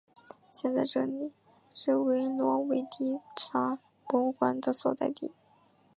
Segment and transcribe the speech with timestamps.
[0.49, 1.31] 现在这里
[1.71, 3.77] 是维罗维蒂察
[4.07, 5.31] 博物馆的所在地。